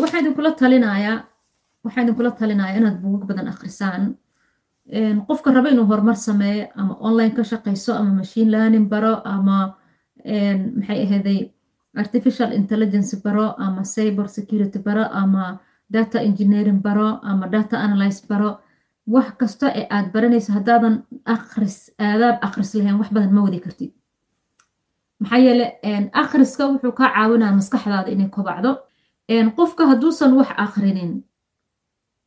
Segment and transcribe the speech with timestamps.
[0.00, 1.24] waxaa idinkula talinayaa
[1.84, 4.16] waxaa idinkula talinayaa inaad buugag badan akhrisaan.
[5.28, 9.76] Qofka raba inuu horumar sameeyo ama online ka shaqayso ama machine learning baro ama
[10.76, 11.40] maxay ahaday
[11.96, 15.58] artificial intelligence baro ama cyber security baro ama
[15.90, 18.50] data engineering baro ama data analyze baro
[19.06, 20.94] wax kasta ee aad baranayso haddaadan
[21.34, 23.92] akhris aadaab akhris lahayn wax badan ma wadi kartid.
[25.20, 25.66] Maxaa yeele
[26.22, 28.70] akhriska wuxuu kaa caawinaya maskaxdaada inay kobacdo
[29.28, 31.22] qofka hadduusan wax akhrinin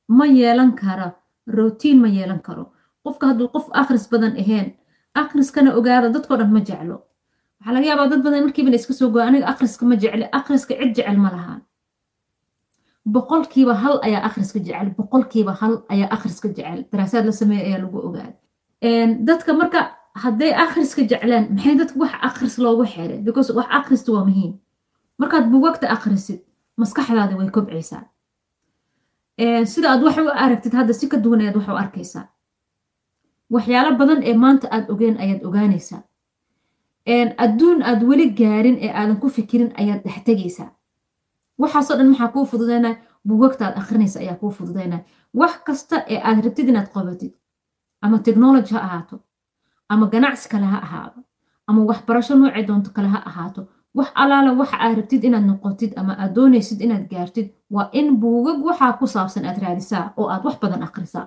[0.08, 1.16] ma yeelan kara
[1.48, 2.72] rotiin ma yeelan karo.
[3.06, 4.68] Qofka hadduu qof akhris badan ahayn
[5.16, 6.98] akhriskana ogaada dadkao dhan ma jeclo.
[7.60, 10.92] Waxaa laga yaabaa dad badan markiibana iska soo goa aniga akhriska ma jecli akhriska cid
[10.96, 11.62] jecel ma lahaan.
[13.14, 16.80] Boqolkiiba hal ayaa akhriska jecel boqolkiiba hal ayaa akhriska jecel.
[16.92, 18.38] Daraasaad la sameeya ayaa lagu ogaada.
[19.28, 19.80] Dadka marka
[20.24, 24.54] hadday akhriska jeclaan maxay dadka wax akhris loogu xiray because wax akhrista waa muhiim.
[25.20, 26.40] Markaad buugagta akhrisid
[26.82, 28.04] maskaxdaada way kobcaysaa.
[29.74, 32.26] Sida aad wax u aragtid hadda si ka duwan ayaad wax u arkaysaa.
[33.54, 36.02] Waxyaalo badan ee maanta aad ogeen ayaad ogaanaysaa.
[37.46, 40.70] Adduun aad weli gaarin ee aadan ku fikirin ayaad dhex tegaysaa.
[41.62, 42.96] Waxaasoo dhan maxaa kuu fududaynaya
[43.28, 47.34] buugagta aad akhrinaysa ayaa kuu fududaynaya wax kasta ee aad rabtid inaad qabatid
[48.02, 49.16] ama technology ha ahaato
[49.90, 51.20] ama ganacsi kale ha ahaado
[51.68, 53.62] ama waxbarasho noocay doonto kale ha ahaato
[53.98, 58.60] wax alaala waxa aad rabtid inaad noqotid ama aad doonaysid inaad gaartid waa in buugag
[58.68, 61.26] waxaa ku saabsan aad raadisaa oo aad wax badan akhrisaa.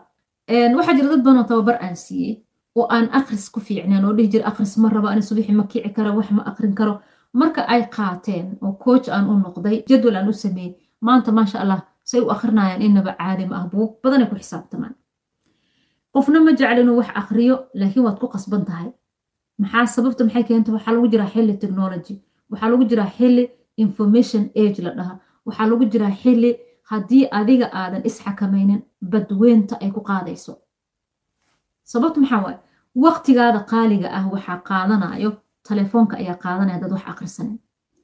[0.76, 2.34] Waxaa jira dad badanoo tababar aan siiyey
[2.78, 5.90] oo aan akhris ku fiicneen oo dhihi jira akhris ma rabo ani subaxi ma kici
[5.96, 6.94] karo wax ma akhrin karo.
[7.40, 10.72] Marka ay qaateen oo coach aan u noqday jadwal aan u sameeyey
[11.06, 14.94] maanta maasha allah say u akhrinayaan inaba caadi ma ah buug badanay ku xisaabtamaan.
[16.14, 18.88] Qofna ma jecla inuu wax akhriyo laakiin waad ku qasban tahay.
[19.60, 20.24] Maxaa sababta?
[20.26, 22.14] Maxay keenta waxaa lagu jiraa xilli technology
[22.50, 23.44] waxaa lagu jiraa xilli
[23.84, 25.14] information age la dhaha.
[25.46, 26.50] Waxaa lagu jiraa xilli
[26.90, 30.52] haddii adiga aadan isxakamaynin badweynta ay ku qaadayso.
[31.92, 32.58] Sababta maxaa waaye
[33.04, 35.30] waqtigaada qaaliga ah waxaa qaadanayo
[35.68, 37.58] telefoonka ayaa qaadanaya dad wax akhrisanin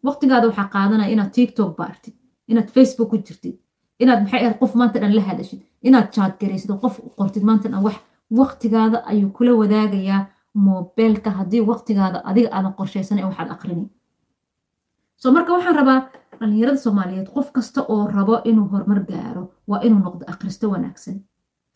[0.07, 2.15] waqtigaada waxaa qaadanaya inaad tiktok baartid
[2.51, 3.57] inaad facebook ku jirtid
[4.03, 7.69] inaad maxay ahayd qof maanta dhan la hadashid inaad jaad garaysid oo qof qortid maanta
[7.73, 7.97] dhan wax.
[8.41, 10.23] Waqtigaada ayuu kula wadaagayaa
[10.65, 13.85] moobeelka haddii waqtigaada adiga aadan qorshaysanin waxaad akhrini
[15.23, 16.01] so marka waxaan rabaa
[16.41, 21.17] dhallinyarada soomaaliyeed qof kasta oo rabo inuu horumar gaaro waa inuu noqdo akhristo wanaagsan.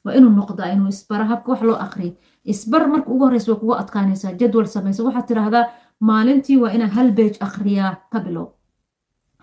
[0.04, 2.12] Waa inuu noqdaa inuu isbaro habka wax loo akhriyo.
[2.52, 5.02] Isbar marka ugu horreysa way kugu adkaanaysaa jadwal samaysa.
[5.06, 5.64] Waxaad tidhaahdaa
[6.08, 8.46] maalintii waa inaan hal beej akhriyaa ka bilow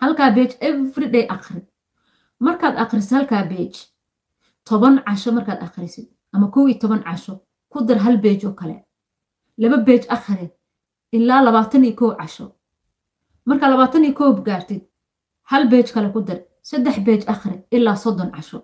[0.02, 1.62] halkaa beej everyday akhri.
[2.46, 3.76] Markaad akhrisid halkaa beej
[4.70, 7.34] toban casho markaad akhrisid ama kow iyo toban casho
[7.70, 8.78] ku dar hal beej oo kale.
[9.58, 10.50] Laba beej akhri
[11.12, 12.46] ilaa labaatan iyo kow casho
[13.46, 14.82] markaa labaatan iyo koob gaartid
[15.52, 18.60] hal beej kale ku dar saddex beej akhri ilaa soddon casho.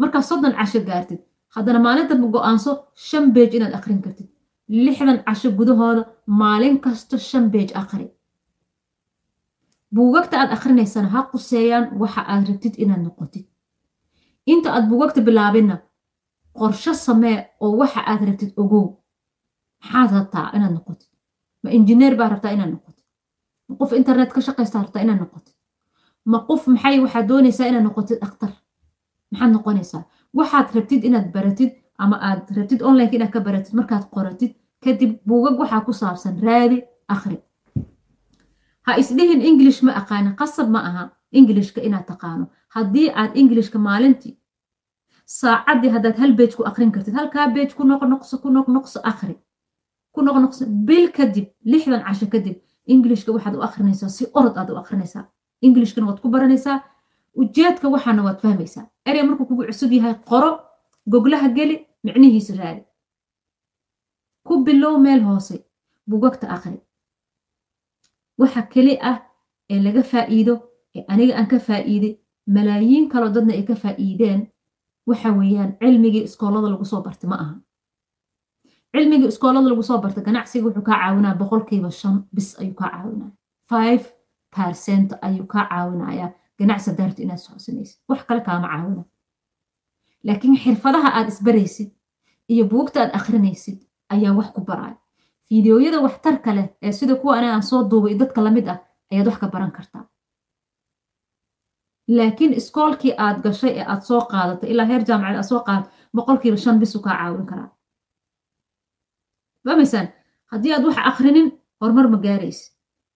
[0.00, 1.20] Markaa soddon casho gaartid
[1.54, 2.70] haddana maalintanba go'aanso
[3.08, 4.28] shan beej inaad akhrin kartid.
[4.84, 8.06] Lixdan casho gudahooda maalin kasta shan beej akhri.
[9.94, 13.46] Buugagta aad akrinaysana ha quseeyaan waxa aad rabtid inaad noqotid.
[14.52, 15.76] Inta aad buugagta bilaabinna
[16.58, 18.86] qorsho samee oo waxa aad rabtid ogow.
[19.82, 21.10] Maxaad rabtaa inaad noqotid?
[21.62, 23.01] Ma injineer baa rabtaa inaad noqotid
[23.78, 25.54] qof internet ka shaqaystaa rabtaa inaad noqotid.
[26.30, 28.52] Ma qof maxay waxaad doonaysaa inaad noqotid dhakhtar?
[29.30, 30.04] Maxaad noqonaysaa
[30.38, 31.70] waxaad rabtid inaad baratid
[32.02, 34.52] ama aad rabtid onlineka inaad ka baratid markaad qoratid
[34.84, 36.78] kadib buugag waxaa ku saabsan raadi
[37.14, 37.38] akhri.
[38.86, 41.04] Ha isdhihin english ma aqaanin qasab ma aha
[41.38, 42.44] englishka inaad taqaano.
[42.74, 44.34] Haddii aad englishka maalintii
[45.40, 49.36] saacaddii haddaad hal beej ku akrin kartid halkaa beej ku noqnoqso ku noqnoqso akhri.
[50.14, 52.56] Ku noqnoqso bil kadib lixdan casho kadib
[52.86, 55.24] englishka waxaad u akrinaysaa si orod aad u akrinaysaa
[55.62, 56.78] englishkana waad ku baranaysaa
[57.40, 58.86] ujeedka waxaana waad fahmaysaa.
[59.08, 60.50] Erey markuu kugu cusub yahay qoro
[61.12, 62.82] goglaha geli micnihiisa raadi.
[64.46, 65.64] Ku bilow meel hoose
[66.08, 66.78] bugagta akhri.
[68.38, 69.18] Waxa keli ah
[69.70, 70.54] ee laga faa'iido
[70.96, 72.14] ee aniga aan ka faa'iiday
[72.54, 74.40] malaayiin kaloo dadna ay ka faa'iideen
[75.08, 77.54] waxa weeyaan cilmigii iskoolada lagu soo bartay ma aha
[78.92, 83.32] cilmigii iskoolada lagu soo bartay ganacsiga wuxuu kaa caawinaya boqolkiiba shan bis ayuu kaa caawinaya
[83.70, 84.04] five
[84.56, 89.02] percent ayuu kaa caawinayaa ganacsi daarta inaad soo samaysid wax kale kaama caawina
[90.26, 91.90] laakiin xirfadaha aad isbaraysid
[92.52, 93.78] iyo buugta aad akhrinaysid
[94.14, 94.96] ayaa wax ku baraya.
[95.48, 98.78] Fideoyada waxtarka leh ee sida kuwa ana aan soo duubay dadka la mid ah
[99.12, 100.04] ayaad wax ka baran kartaa.
[102.08, 106.56] Laakiin iskoolkii aad gashay ee aad soo qaadatay ilaa heer jaamacad aad soo qaadat boqolkiiba
[106.64, 107.68] shan bisu kaa caawin karaa
[109.64, 110.08] fahmaysaan
[110.52, 111.48] haddii aad wax akhrinin
[111.80, 112.72] horumar ma gaaraysid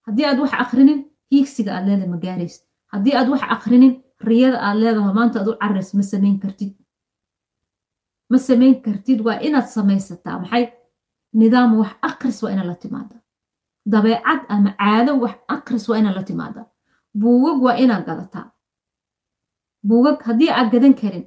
[0.07, 0.99] haddii aad wax akhrinin
[1.31, 2.63] hiigsiga aad leedahay ma gaaraysid
[2.93, 3.93] haddii aad wax akrinin
[4.29, 6.73] riyada aad leedahay maanta aad u carays ma samayn kartid.
[8.31, 10.39] Ma samayn kartid waa inaad samaysataa.
[10.41, 10.65] Maxay?
[11.39, 13.15] Nidaam wax akris waa inaad la timaada
[13.91, 16.61] dabeecad ama caado wax akris waa inaad la timaada
[17.21, 18.45] buugag waa inaad gadataa.
[19.87, 21.25] Buugag haddii aad gadan karin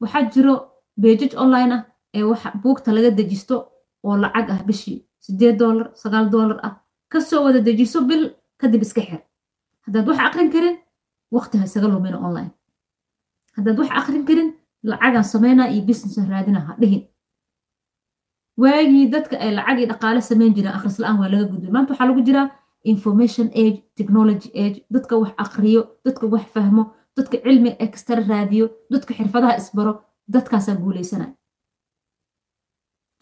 [0.00, 0.54] waxaa jiro
[1.02, 1.82] beejaj online ah
[2.16, 2.24] ee
[2.62, 3.56] buugta laga dejisto
[4.04, 6.74] oo lacag ah bishii sideed doolar sagaal doolar ah
[7.12, 8.22] ka soo wada dejiso bil
[8.60, 9.20] kadib iska xir.
[9.86, 10.76] Haddaad wax akrin karin
[11.34, 12.50] waqti ha isaga lumina online.
[13.56, 14.48] Haddaad wax akrin karin
[14.90, 17.02] lacagaan sameynaa iyo businessan raadina ha dhihin.
[18.60, 21.70] Waagii dadka ay lacag iyo dhaqaale samayn jireen akhris la'aan waa laga gudbay.
[21.74, 22.48] Maanta waxaa lagu jiraa
[22.92, 26.82] information age technology age dadka wax akriyo dadka wax fahmo
[27.16, 29.92] dadka cilmi extra raadiyo dadka xirfadaha isbaro
[30.34, 31.32] dadkaasaa guuleysanaya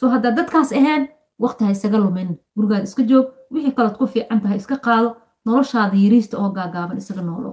[0.00, 1.02] so haddaad dadkaas ahayn
[1.42, 2.30] waqti ha isaga lumin.
[2.56, 5.08] Gurigaada iska joog wixii kalood ku fiican tahay iska qaado
[5.46, 7.50] noloshaada yariista oo gaagaaban isaga noolo.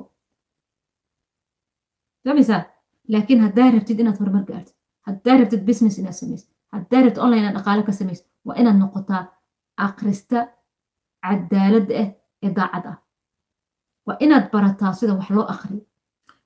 [2.26, 2.64] Fahmaysaa
[3.12, 4.76] laakiin haddaa rabtid inaad horumar gaartid
[5.08, 9.24] haddaa rabtid business inaad samaysid haddaa rabtid online inaad dhaqaale ka samaysid waa inaad noqotaa
[9.88, 10.40] akrista
[11.26, 12.10] cadaaladda ah
[12.46, 12.98] ee daacad ah.
[14.08, 15.84] Waa inaad barataa sida wax loo akriyo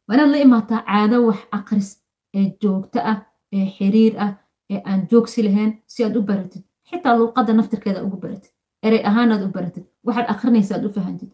[0.07, 1.89] waa inaad la imaataa caado wax akris
[2.37, 3.17] ee joogto ah
[3.55, 4.31] ee xiriir ah
[4.73, 6.63] ee aan joogsi lahayn si aad u baratid.
[6.89, 8.51] Xitaa luuqadda naftirkeeda ugu baratid.
[8.85, 9.85] Erey ahaanaad u baratid.
[10.05, 11.31] Waxaad akrinaysa aad u fahantid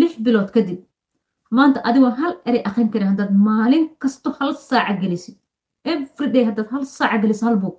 [0.00, 0.80] lix bilood kadib
[1.56, 5.36] maanta adigoo hal erey akrin karin haddaad maalin kasto hal saaca gelisid.
[5.92, 7.78] Everyday haddaad hal saaca gelisid hal buug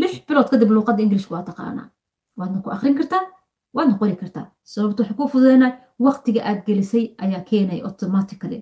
[0.00, 1.88] lix bilood kadib luuqadda ingilishka waa taqaanaa.
[2.38, 3.22] Waadna ku akrin kartaa
[3.76, 4.46] waadna qori kartaa.
[4.72, 5.72] Sababta waxay kuu fududeynaa
[6.06, 8.58] waqtiga aad gelisay ayaa keenaya automatically.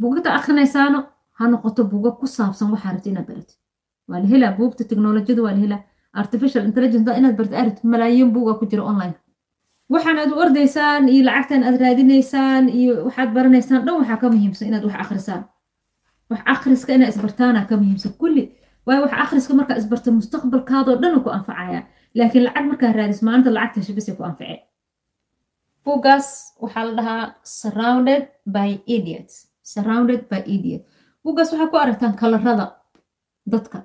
[0.00, 0.98] Buugata akrinaysaano
[1.38, 3.58] ha noqoto buuga ku saabsan waxaa rabta inaad baratid
[4.08, 5.82] waa la helaa buugta teknolojiyada waa la helaa
[6.22, 9.14] artificial intelligence inaad barta arid malaayiin buuga ku jira online
[9.92, 14.66] waxaan aad u ordaysaan iyo lacagtan aad raadinaysaan iyo waxaad baranaysaan dhan waxaa ka muhiimsan
[14.70, 15.42] inaad wax akrisaan
[16.30, 18.44] wax akriska inaad isbartaana ka muhiimsan kulli
[18.86, 21.80] waayo wax akriska markaa isbarta mustaqbalkaadoo dhan ku anfacaya
[22.18, 24.58] laakiin lacag markaa raadis maalinta lacagta heshabisay ku anface
[25.84, 26.26] buuggaas
[26.62, 27.24] waxaa la dhahaa
[27.60, 28.22] surrounded
[28.56, 29.34] by idiots.
[29.74, 30.82] surrounded by idiot
[31.24, 32.66] buuggaas waxaa ku aragtaan kalarada
[33.52, 33.78] dadka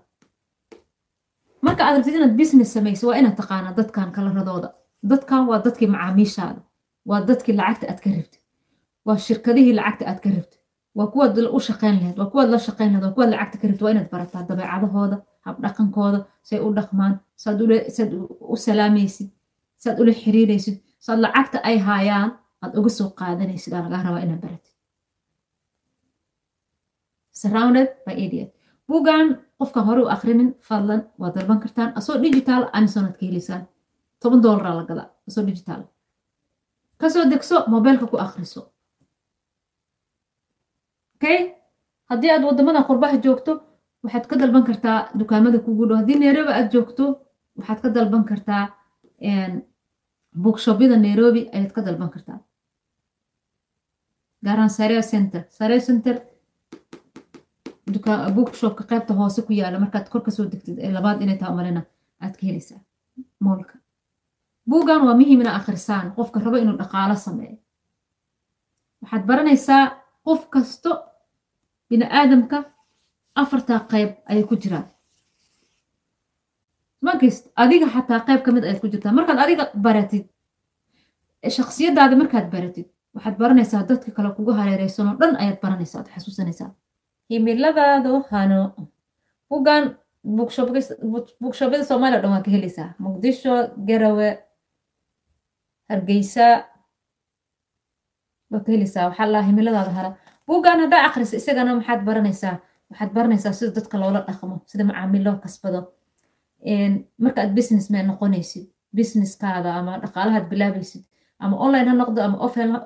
[1.65, 4.69] marka aad rabtid inaad business samayso waa inaad taqaanaa dadkan kalaradooda
[5.11, 6.61] dadkan waa dadkii macaamiishaada.
[7.09, 8.41] Waa dadkii lacagta aad ka rabtid.
[9.05, 10.59] Waa shirkadihii lacagta aad ka rabtid.
[10.97, 12.17] Waa kuwaad u shaqayn lahayd.
[12.21, 13.05] Waa kuwaad la shaqayn lahayd.
[13.07, 13.83] Waa kuwaad lacagta ka rabtid.
[13.85, 17.13] Waa inaad barataa dabeecadahooda habdhaqankooda say u dhaqmaan
[17.43, 17.59] saad
[18.53, 19.29] u salaamaysid
[19.83, 20.75] saad ula xiriiraysid
[21.05, 22.29] saad lacagta ay haayaan
[22.63, 23.73] aad uga soo qaadanaysid.
[23.73, 24.73] Aa lagaa rabaa inaad baratid.
[27.41, 28.51] Surrounded by idiot.
[28.87, 29.27] Buuggan
[29.61, 31.89] qofka hore u akrinin fadlan waa dalban kartaan.
[31.99, 33.63] Asoo digital anisoonad ka helaysaan
[34.21, 35.07] toban doolaraa la gadaa.
[35.27, 35.81] Asoo digital.
[37.01, 38.61] Kasoo degso mobeylka ku akriso
[41.15, 41.39] okay?
[42.09, 43.51] Haddii aad waddamada qurbaha joogto
[44.03, 47.05] waxaad ka dalban kartaa dukaamada kugu dhow haddii nairobi aad joogto
[47.57, 48.63] waxaad ka dalban kartaa
[50.43, 52.39] bookshobyada nairobi ayaad ka dalban kartaa.
[54.45, 55.41] Gaaraan sareo center.
[55.57, 56.15] Sareo center
[58.35, 61.81] bookshopka qaybta hoose ku yaalla markaad kor ka soo degtid ee labaad inay taa malina
[62.21, 62.79] aad ka helaysaa
[63.39, 63.73] moolka.
[64.69, 67.57] Buuggan waa muhiim ina akhrisaan qofka rabo inuu dhaqaalo sameeyo.
[69.01, 69.83] Waxaad baranaysaa
[70.25, 70.92] qof kasto
[71.89, 72.57] bini aadamka
[73.35, 74.85] afartaa qayb ayay ku jiraan.
[77.01, 79.11] Markast adiga xataa qayb ka mid ayaad ku jirtaa.
[79.18, 80.25] Markaad adiga baratid
[81.57, 86.69] shaksiyadaada markaad baratid waxaad baranaysaa dadka kale kugu hareereysanoo dhan ayaad baranaysaa xasuusanaysaa
[87.31, 88.61] himiladaadu hano.
[89.50, 89.83] Bugan
[91.42, 93.54] buugshobyada soomaaliya dhan waa ka helaysaa muqdisho
[93.88, 94.30] garawe
[95.90, 96.45] hargeysa
[98.52, 100.09] waa ka helaysaa waxaa laa himiladaada hara.
[100.47, 102.56] Bugan haddaa akhrisa isagana maxaad baranaysaa
[102.90, 105.80] waxaad baranaysaa sida dadka loola dhaqmo sida macaamiil loo kasbado
[107.23, 108.66] marka aad business man noqonaysid
[108.97, 111.04] businesskaada ama dhaqaalahaad bilaabaysid
[111.44, 112.38] ama online ha noqdo ama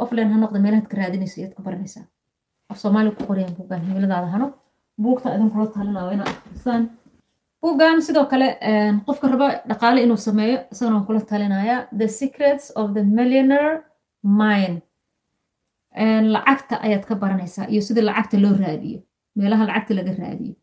[0.01, 2.05] offline ha noqdo meelahaad ka raadinayso ayaad ka baranaysaa
[2.71, 4.47] af soomaaliya ku qorayaan buuggan himiladaada hano
[5.03, 6.83] buugta idinkula talinaa inaad akhrisaan
[7.61, 8.47] buuggan sidoo kale
[9.07, 13.75] qofka raba dhaqaale inuu sameeyo isagana waan kula talinayaa the secrets of the millionaire
[14.41, 14.75] mind
[16.35, 18.99] lacagta ayaad ka baranaysaa iyo sida lacagta loo raadiyo
[19.35, 20.53] meelaha lacagta laga raadiyo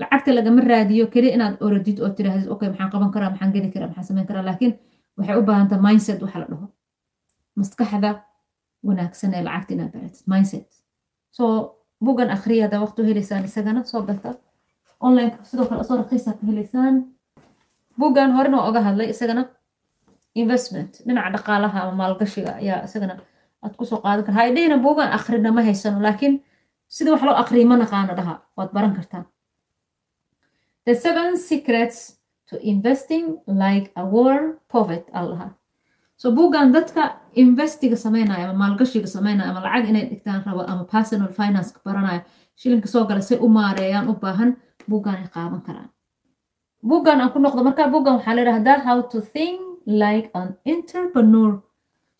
[0.00, 3.88] lacagta lagama raadiyo keli inaad orodid oo tirahdid okay maxaan qaban karaa maxaan geli karaa
[3.88, 4.72] maxaan samayn karaa laakiin
[5.16, 6.66] waxay u baahantaa mindset waxa la dhaho
[7.58, 8.10] maskaxda
[8.86, 10.68] wanaagsan ee lacagta inaad baratid mindset
[11.36, 11.44] so
[12.06, 14.30] bugan akhriya haddaa waqti u helaysaan isagana soo gata.
[15.06, 16.94] Online sidoo kale asoo raqiisa ka helaysaan
[18.00, 19.42] bugan horena oga hadlay isagana
[20.42, 23.14] investment dhinaca dhaqaalaha ama maalgashiga ayaa isagana
[23.64, 26.34] aad ku soo qaadan kar haydhayna buugaan akhrina ma haysano laakiin
[26.96, 29.24] sida wax loo akriya ma naqaano dhaha waad baran kartaa.
[30.86, 31.98] The seven secrets
[32.48, 34.38] to investing like a war
[34.72, 35.28] povet al
[36.22, 37.02] so buuggan dadka
[37.44, 42.20] investiga sameynaya ama maalgashiga sameynaya ama lacag inay dhigtaan rabo ama personal finance baranaya
[42.60, 44.50] shilinka soo gala say u maareeyaan u baahan
[44.90, 45.88] buuggan ay karaan.
[46.90, 51.50] Buuggan aan ku noqdo markaa buuggan waxaa la yidhahdaa how to think like an entrepreneur.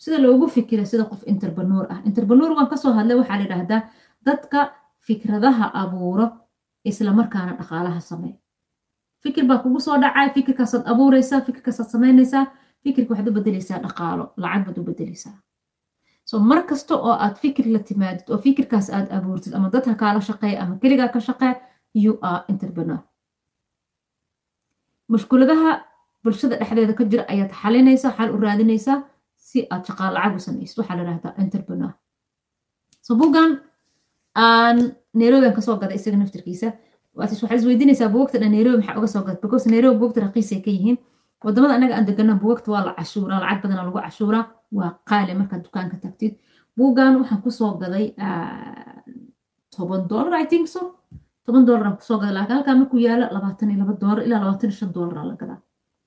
[0.02, 1.98] Sida loogu fikira sida qof entrepreneur ah.
[2.08, 3.80] Entrepreneur waan ka soo hadlay waxaa la yidhahdaa
[4.26, 4.60] dadka
[5.06, 6.26] fikradaha abuuro
[6.90, 8.34] isla markaana dhaqaalaha sameey
[9.22, 12.44] fikir baa kugu soo dhacay fikirkaasaad abuureysaa fikirkaasaad sameynaysaa
[12.84, 15.34] fikirka waxaad u bedeleysaa dhaqaalo lacag baad u bedeleysaa
[16.28, 20.20] so mar kasta oo aad fikir la timaadid oo fikirkaas aad abuurtid ama dadka kaala
[20.28, 21.52] shaqeeya ama keligaa ka shaqee
[21.94, 22.98] you are entrepreneur.
[25.12, 25.70] Mushkuladaha
[26.24, 28.98] bulshada dhexdeeda ka jira ayaad xalinaysaa xal u raadinaysaa
[29.36, 30.76] si aad shaqaal lacag u samaysid.
[30.80, 31.92] Waxaa la dhahdaa entrepreneur.
[33.06, 33.50] So buuggan
[34.34, 34.78] aan
[35.20, 36.68] nairobi aan ka soo gaday isaga naftirkiisa
[37.18, 40.96] waxaad isweydiinaysaa buugta nairobi maxaa uga soo gad because nairobi buugta raqiisay ka yihiin
[41.44, 44.44] waddamada anaga aan degana buugta waa la cashuuraa lacag badana lagu cashuuraa
[44.78, 46.32] waa qaali markaad dukaanka tagtid.
[46.76, 48.06] Buuggan waxaan ku soo gaday
[49.74, 50.80] toban dollar i think so.
[51.46, 52.34] Toban dollar aan ku soo gaday.
[52.36, 55.34] Laakiin halkaa markuu yaalo labaatan iyo laba dollar ilaa labaatan iyo shan dollar aa la
[55.42, 55.58] gadaa.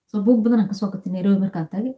[0.10, 1.94] So buug badan ka soo gatay nairobi markaan tagay.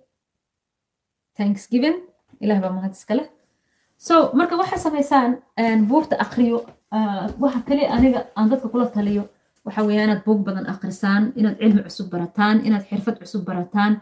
[1.38, 1.98] Thanksgiving
[2.44, 3.24] ilaah baa mahad iskale
[4.08, 5.32] so marka waxaa samaysaan
[5.90, 6.58] buugta akriyo
[7.44, 9.24] waxa kaliya aniga aan dadka kula taliyo
[9.68, 13.94] waxa weeya inaad buug badan akrisaan inaad cilmi cusub barataan inaad xirfad cusub barataan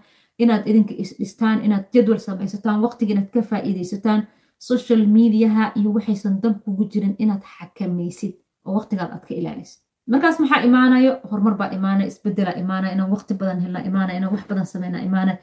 [0.44, 4.22] inaad idinka isdhistaan inaad jadwal samaysataan waqtiga inaad ka faa'iidaysataan
[4.70, 8.34] social mediaha iyo waxaysan dan kugu jirin inaad xakamaysid
[8.66, 9.80] oo waqtigaad aad ka ilaalisid
[10.12, 11.12] markaas maxaa imaanayo?
[11.30, 15.34] Horumar baa imaanaya isbedelaa imaanaya inaan waqti badan helnaa imaanaya inaan wax badan sameynaa imaanaya